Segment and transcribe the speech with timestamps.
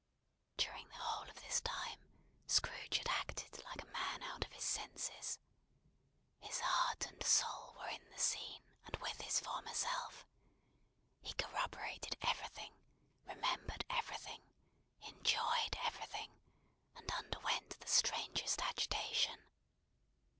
[0.57, 1.99] During the whole of this time,
[2.47, 5.37] Scrooge had acted like a man out of his wits.
[6.39, 10.25] His heart and soul were in the scene, and with his former self.
[11.21, 12.73] He corroborated everything,
[13.27, 14.41] remembered everything,
[15.07, 16.31] enjoyed everything,
[16.95, 19.43] and underwent the strangest agitation.